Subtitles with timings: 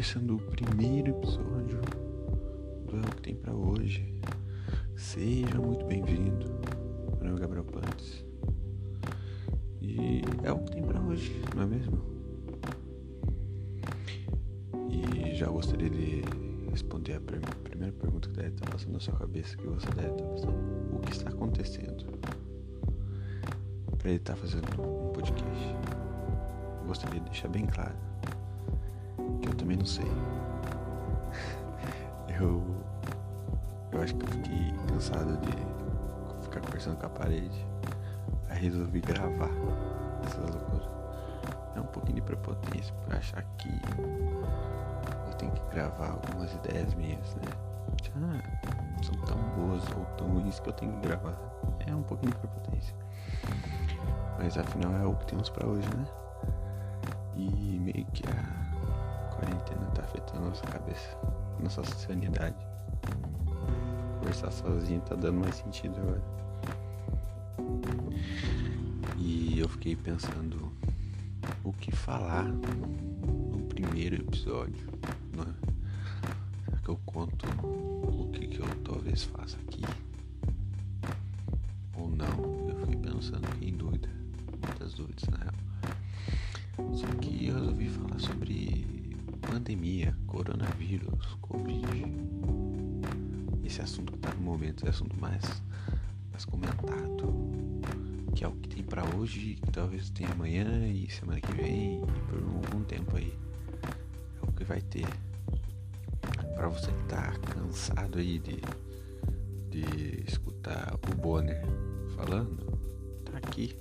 [0.00, 1.78] começando o primeiro episódio
[2.86, 4.14] do É o que tem pra hoje.
[4.96, 6.46] Seja muito bem-vindo.
[7.20, 8.24] Meu nome é Gabriel Pantes.
[9.82, 12.02] E é o que tem pra hoje, não é mesmo?
[14.88, 16.22] E já gostaria de
[16.70, 20.24] responder a primeira pergunta que deve estar passando na sua cabeça, que você deve estar
[20.24, 20.96] pensando.
[20.96, 22.06] O que está acontecendo?
[23.98, 25.76] Para ele estar fazendo um podcast.
[26.86, 28.09] Gostaria de deixar bem claro
[29.60, 30.10] também não sei.
[32.40, 32.64] eu.
[33.92, 37.66] Eu acho que eu fiquei cansado de ficar conversando com a parede.
[38.48, 39.50] Aí resolvi gravar
[40.24, 40.88] essas loucuras.
[41.76, 47.34] É um pouquinho de prepotência por achar que eu tenho que gravar algumas ideias minhas,
[47.36, 47.52] né?
[48.16, 51.36] Ah, são tão boas ou tão ruins que eu tenho que gravar.
[51.86, 52.94] É um pouquinho de prepotência.
[54.38, 56.06] Mas afinal é o que temos para hoje, né?
[57.36, 58.59] E meio que a
[59.40, 61.16] quarentena tá afetando nossa cabeça,
[61.62, 62.56] nossa sanidade.
[64.18, 66.22] Conversar sozinho tá dando mais sentido agora.
[69.16, 70.70] E eu fiquei pensando
[71.64, 74.86] o que falar no primeiro episódio.
[75.34, 75.54] Né?
[76.66, 77.46] Será que eu conto
[78.04, 79.82] o que, que eu talvez faça aqui?
[81.96, 82.68] Ou não?
[82.68, 84.08] Eu fiquei pensando, em dúvida.
[84.62, 86.94] Muitas dúvidas na real.
[86.94, 88.99] Só que eu resolvi falar sobre
[89.50, 92.04] pandemia, coronavírus, Covid.
[93.64, 95.42] Esse assunto que tá no momento, esse assunto mais,
[96.30, 97.34] mais comentado.
[98.32, 102.00] Que é o que tem para hoje, que talvez tenha amanhã e semana que vem
[102.00, 103.36] e por algum tempo aí.
[104.40, 105.06] É o que vai ter.
[106.54, 108.60] Para você que tá cansado aí de,
[109.68, 111.60] de escutar o Bonner
[112.14, 112.78] falando,
[113.24, 113.76] tá aqui.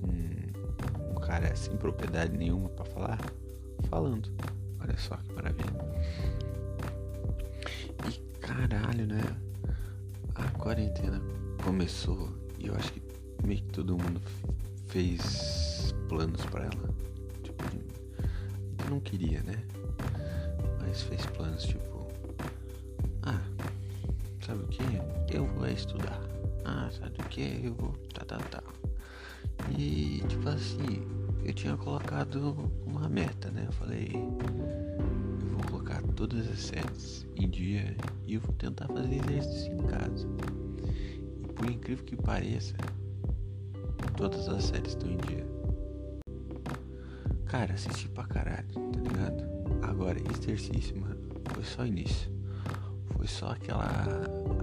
[0.00, 3.18] Um, um cara sem propriedade nenhuma para falar
[3.84, 4.30] falando.
[4.80, 5.72] Olha só que maravilha.
[8.08, 9.22] E caralho, né?
[10.34, 11.20] A quarentena
[11.64, 13.02] começou e eu acho que
[13.44, 14.20] meio que todo mundo
[14.86, 16.94] fez planos para ela.
[17.42, 17.64] Tipo,
[18.88, 19.62] não queria, né?
[20.80, 22.06] Mas fez planos tipo,
[23.22, 23.42] ah,
[24.44, 24.82] sabe o que?
[25.34, 26.20] Eu vou estudar.
[26.64, 27.60] Ah, sabe o que?
[27.64, 28.62] Eu vou tá, tá, tá.
[29.76, 31.06] E tipo assim,
[31.46, 33.62] eu tinha colocado uma meta, né?
[33.66, 37.96] Eu falei, eu vou colocar todas as séries em dia
[38.26, 40.26] e eu vou tentar fazer exercício em casa.
[41.44, 42.74] E por incrível que pareça,
[44.16, 45.46] todas as séries estão em dia.
[47.44, 49.44] Cara, assisti pra caralho, tá ligado?
[49.82, 51.16] Agora, exercício, mano,
[51.54, 52.28] foi só início.
[53.16, 54.04] Foi só aquela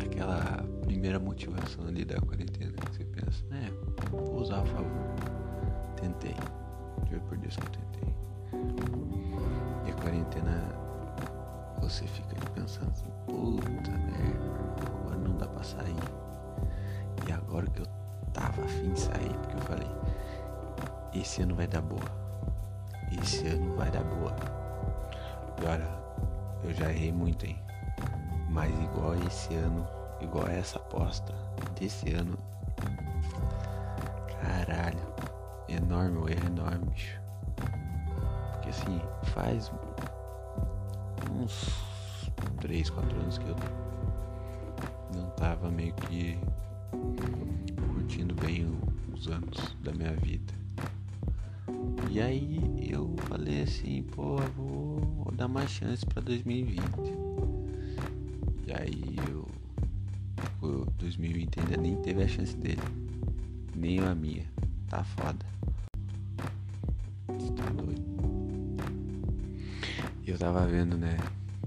[0.00, 3.68] aquela primeira motivação ali da quarentena que você pensa, né?
[4.10, 4.92] Vou usar a favor.
[6.00, 6.36] Tentei.
[7.10, 8.14] Juro por Deus que eu tentei.
[9.86, 10.62] E a quarentena,
[11.80, 15.96] você fica pensando assim, puta merda, agora não dá pra sair.
[17.26, 17.86] E agora que eu
[18.32, 19.88] tava afim de sair, porque eu falei,
[21.14, 22.28] esse ano vai dar boa.
[23.22, 24.34] Esse ano vai dar boa.
[25.56, 25.88] Agora,
[26.62, 27.58] eu já errei muito, hein?
[28.50, 29.86] Mas igual esse ano,
[30.20, 31.34] igual essa aposta
[31.78, 32.38] desse ano.
[35.88, 37.18] Enorme, o erro enorme, bicho.
[38.52, 39.00] Porque assim,
[39.32, 39.72] faz
[41.32, 43.56] uns 3, 4 anos que eu
[45.14, 46.38] não tava meio que
[47.94, 48.70] curtindo bem
[49.14, 50.52] os anos da minha vida.
[52.10, 52.60] E aí
[52.90, 56.82] eu falei assim, pô, vou, vou dar mais chance pra 2020.
[58.66, 59.48] E aí eu.
[60.60, 62.82] O 2020 ainda nem teve a chance dele.
[63.74, 64.44] Nem a minha.
[64.88, 65.57] Tá foda.
[70.38, 71.16] Tava vendo, né?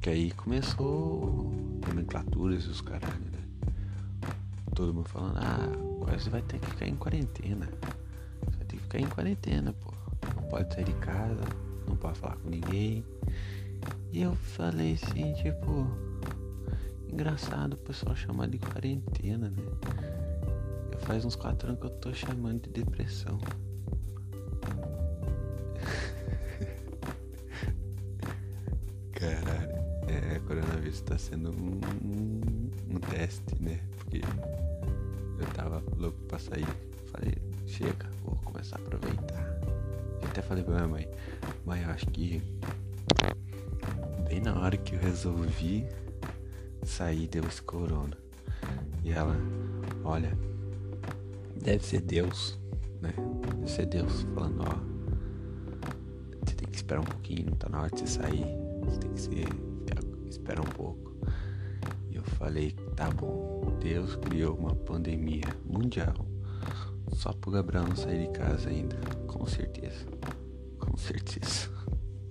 [0.00, 1.52] Que aí começou
[1.86, 3.40] nomenclaturas e os caralho, né?
[4.74, 7.68] Todo mundo falando, ah, você vai ter que ficar em quarentena.
[8.46, 9.92] Você vai ter que ficar em quarentena, pô.
[10.36, 11.42] Não pode sair de casa,
[11.88, 13.04] não pode falar com ninguém.
[14.12, 15.88] E eu falei assim, tipo,
[17.08, 19.62] engraçado o pessoal chamar de quarentena, né?
[20.92, 23.40] Eu faz uns quatro anos que eu tô chamando de depressão.
[30.92, 33.80] Coronavírus tá sendo um, um, um, teste, né?
[33.98, 34.20] Porque
[35.38, 36.66] eu tava louco pra sair.
[37.10, 37.34] Falei,
[37.66, 39.60] chega, vou começar a aproveitar.
[40.20, 41.08] Eu até falei pra minha mãe,
[41.64, 42.42] mãe, eu acho que
[44.28, 45.86] bem na hora que eu resolvi
[46.84, 48.16] sair deu esse corona.
[49.02, 49.36] E ela,
[50.04, 50.36] olha,
[51.60, 52.58] deve ser Deus,
[53.00, 53.12] né?
[53.56, 54.92] Deve ser Deus falando, ó,
[56.44, 58.46] você tem que esperar um pouquinho, não tá na hora de você sair.
[58.84, 59.71] Você tem que ser,
[60.32, 61.16] esperar um pouco.
[62.10, 66.32] E eu falei, tá bom, Deus criou uma pandemia mundial
[67.14, 68.96] só pro Gabriel não sair de casa ainda.
[69.26, 70.06] Com certeza.
[70.78, 71.70] Com certeza.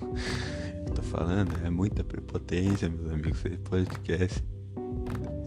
[0.94, 3.44] Tô falando, é muita prepotência, meus amigos.
[3.44, 4.44] Esse podcast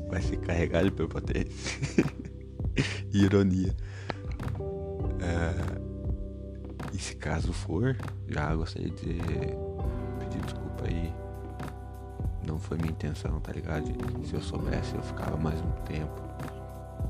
[0.10, 2.06] vai ser carregado de prepotência.
[3.14, 3.76] Ironia.
[5.22, 5.80] É,
[6.94, 7.96] e se caso for,
[8.28, 9.20] já gostaria de
[10.20, 11.14] pedir desculpa aí.
[12.60, 13.86] Não foi minha intenção, tá ligado?
[14.26, 16.22] Se eu soubesse, eu ficava mais um tempo.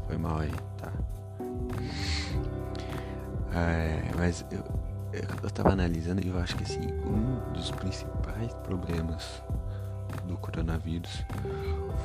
[0.05, 0.93] Foi mal aí, tá?
[3.51, 4.63] É, mas eu,
[5.11, 9.41] eu tava analisando e eu acho que assim, um dos principais problemas
[10.27, 11.25] do coronavírus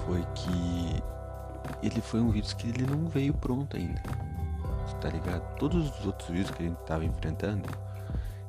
[0.07, 1.03] foi que
[1.87, 4.01] ele foi um vírus que ele não veio pronto ainda.
[5.03, 5.43] Tá ligado?
[5.59, 7.69] Todos os outros vírus que a gente tava enfrentando,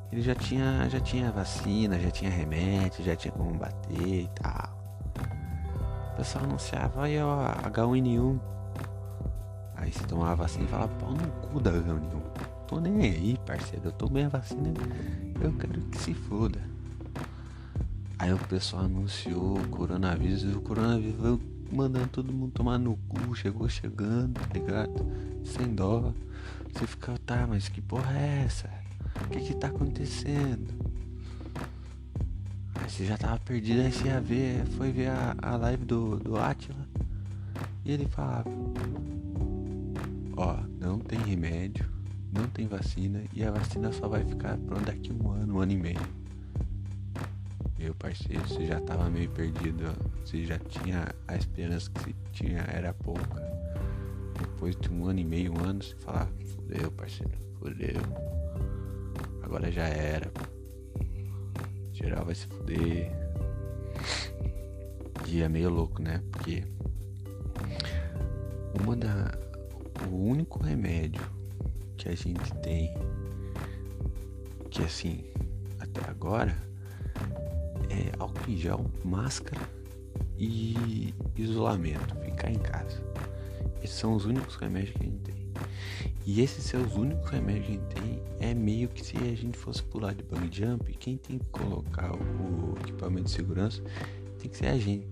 [0.09, 4.64] ele já tinha, já tinha vacina, já tinha remédio, já tinha como bater e tal.
[6.15, 8.39] O pessoal anunciava aí ó, H1N1.
[9.75, 12.21] Aí você tomava a vacina e falava, pau no cu da H1N1.
[12.65, 13.87] Tô nem aí, parceiro.
[13.87, 14.73] Eu tomei a vacina,
[15.41, 16.57] eu quero que se foda.
[18.17, 22.95] Aí o pessoal anunciou o coronavírus e o coronavírus veio mandando todo mundo tomar no
[23.09, 25.05] cu, chegou chegando, tá ligado?
[25.43, 26.13] Sem dó.
[26.71, 28.69] Você fica, tá, mas que porra é essa?
[29.25, 30.84] O que que tá acontecendo?
[32.85, 36.17] Aí você já tava perdido, aí você ia ver, foi ver a, a live do,
[36.17, 36.87] do Atila.
[37.83, 38.47] E ele falava,
[40.37, 41.89] ó, não tem remédio,
[42.31, 45.71] não tem vacina e a vacina só vai ficar pronta daqui um ano, um ano
[45.71, 46.07] e meio.
[47.79, 49.91] Meu parceiro, você já tava meio perdido,
[50.23, 53.41] você já tinha a esperança que você tinha era pouca.
[54.39, 57.99] Depois de um ano e meio, um ano, você fala, fudeu, parceiro, fudeu.
[59.41, 60.31] Agora já era.
[61.95, 63.09] Geral vai se fuder.
[65.27, 66.21] E é meio louco, né?
[66.31, 66.63] Porque
[68.79, 69.37] uma da.
[70.11, 71.23] O único remédio
[71.97, 72.93] que a gente tem
[74.69, 75.23] que assim,
[75.79, 76.55] até agora
[77.89, 79.61] é álcool em gel, máscara
[80.37, 83.01] e isolamento, ficar em casa.
[83.81, 85.44] Esses são os únicos remédios que a gente tem.
[86.25, 88.21] E esses são os únicos remédios que a gente tem.
[88.39, 92.11] É meio que se a gente fosse pular de bang jump, quem tem que colocar
[92.13, 93.81] o equipamento de segurança
[94.39, 95.07] tem que ser a gente.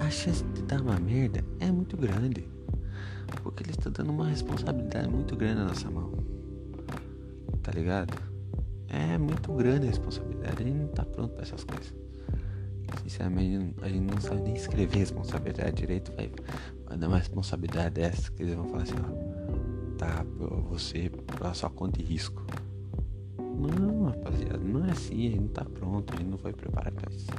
[0.00, 2.48] A chance de dar uma merda é muito grande.
[3.42, 6.12] Porque ele está dando uma responsabilidade muito grande na nossa mão.
[7.62, 8.16] Tá ligado?
[8.88, 10.62] É muito grande a responsabilidade.
[10.62, 11.92] A gente não tá pronto pra essas coisas.
[13.02, 16.12] Sinceramente, a gente não sabe nem escrever responsabilidade direito.
[16.16, 16.30] Vai,
[16.86, 19.27] vai dar uma responsabilidade dessa que eles vão falar assim: ó,
[19.98, 20.24] tá,
[20.70, 22.42] você, pra sua conta e risco.
[23.38, 25.26] Não, rapaziada, não é assim.
[25.26, 27.30] A gente não tá pronto, a gente não foi preparado pra isso.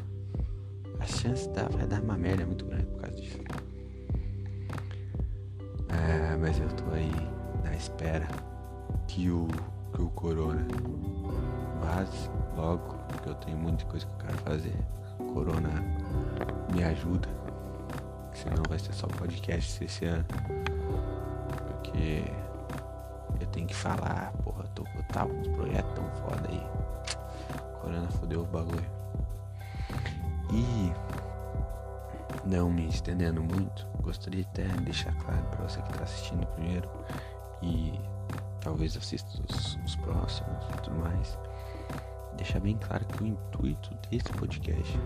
[1.00, 3.40] A chance da, vai dar uma merda muito grande por causa disso.
[5.88, 7.12] É, mas eu tô aí
[7.64, 8.28] na espera
[9.08, 9.48] que o,
[9.94, 10.68] que o Corona
[11.82, 14.76] vaze logo, porque eu tenho muita coisa que eu quero fazer.
[15.34, 15.70] Corona
[16.74, 17.30] me ajuda,
[18.34, 20.26] senão vai ser só podcast esse ano.
[21.68, 22.24] Porque
[23.50, 26.68] tenho que falar, porra, tô com tá, uns projetos tão foda aí.
[27.82, 28.90] Corona fodeu o bagulho.
[30.52, 30.92] E
[32.46, 36.90] não me estendendo muito, gostaria até de deixar claro para você que está assistindo primeiro
[37.62, 38.00] e
[38.62, 41.38] talvez assista os, os próximos e tudo mais
[42.40, 44.98] deixar bem claro que o intuito desse podcast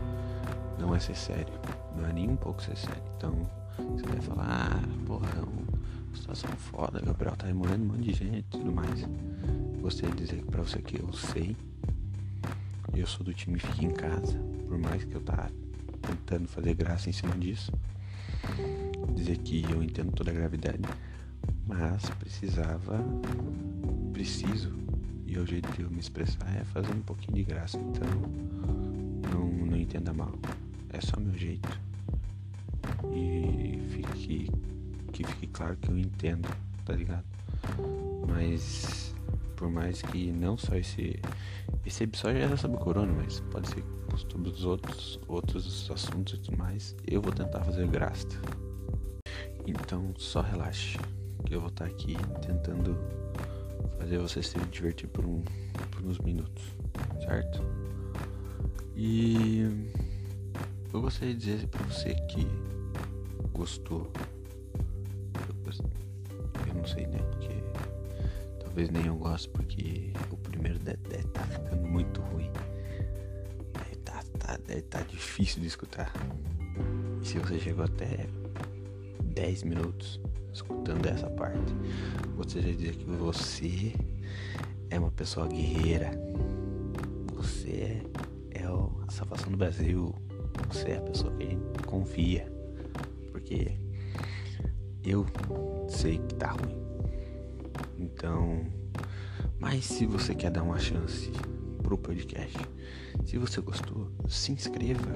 [0.77, 1.53] não é ser sério,
[1.95, 3.03] não é nem um pouco ser sério.
[3.17, 8.03] Então, você vai falar, ah, porra, é uma situação foda, Gabriel tá morrendo um monte
[8.03, 9.05] de gente e tudo mais.
[9.81, 11.55] Gostaria de dizer pra você que eu sei,
[12.93, 15.49] eu sou do time Fique em Casa, por mais que eu tá
[16.01, 17.71] tentando fazer graça em cima disso.
[19.15, 20.83] Dizer que eu entendo toda a gravidade,
[21.67, 22.99] mas precisava,
[24.11, 24.83] preciso
[25.33, 27.77] e o jeito de eu me expressar é fazer um pouquinho de graça.
[27.77, 28.07] Então,
[29.31, 30.31] não, não entenda mal.
[30.93, 31.81] É só meu jeito.
[33.11, 34.51] E fique,
[35.11, 36.47] que fique claro que eu entendo,
[36.85, 37.25] tá ligado?
[38.27, 39.15] Mas,
[39.55, 41.19] por mais que não só esse.
[41.85, 43.83] Esse episódio era sobre corona, mas pode ser
[44.29, 46.95] sobre os outros, outros assuntos e tudo mais.
[47.05, 48.27] Eu vou tentar fazer graça.
[49.65, 50.97] Então, só relaxe.
[51.45, 52.97] Que eu vou estar aqui tentando
[53.97, 55.41] fazer você se divertir por, um,
[55.91, 56.63] por uns minutos,
[57.25, 57.63] certo?
[58.95, 59.89] E
[60.93, 62.47] eu gostaria de dizer pra você que
[63.51, 64.11] gostou.
[66.67, 67.17] Eu, não sei, né?
[67.31, 67.63] Porque
[68.59, 72.51] talvez nem eu gosto, porque o primeiro deve, deve tá ficando muito ruim.
[73.73, 76.13] Deve tá, tá, deve tá difícil de escutar.
[77.21, 78.27] E se você chegou até
[79.23, 80.19] 10 minutos
[80.53, 81.73] escutando essa parte,
[82.35, 83.93] gostaria de dizer que você
[84.91, 86.11] é uma pessoa guerreira.
[87.33, 88.03] Você
[88.51, 90.13] é a salvação do Brasil.
[90.69, 92.51] Você é a pessoa que a gente confia.
[93.31, 93.77] Porque
[95.03, 95.25] eu
[95.89, 96.77] sei que tá ruim.
[97.97, 98.65] Então,
[99.59, 101.31] mas se você quer dar uma chance
[101.81, 102.57] pro podcast,
[103.25, 105.11] se você gostou, se inscreva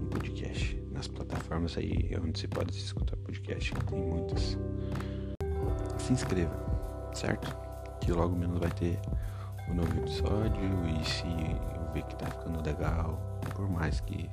[0.00, 4.58] no podcast, nas plataformas aí onde você pode escutar podcast, tem muitas.
[5.98, 6.54] Se inscreva,
[7.14, 7.54] certo?
[8.00, 8.98] Que logo menos vai ter
[9.68, 13.29] um novo episódio e se eu ver que tá ficando legal,
[13.60, 14.30] por mais que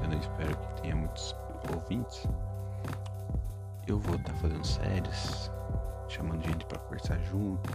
[0.00, 1.34] eu não espero que tenha muitos
[1.74, 2.24] ouvintes,
[3.88, 5.50] eu vou estar tá fazendo séries,
[6.08, 7.68] chamando gente para conversar junto.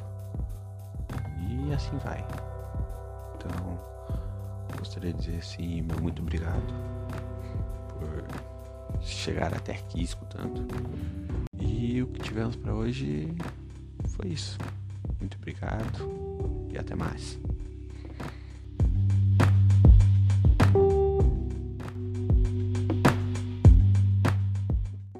[1.50, 2.25] E assim vai.
[3.36, 3.77] Então,
[4.77, 6.74] gostaria de dizer assim, meu muito obrigado
[7.89, 10.66] por chegar até aqui escutando.
[11.60, 13.36] E o que tivemos para hoje
[14.16, 14.58] foi isso.
[15.20, 17.38] Muito obrigado e até mais.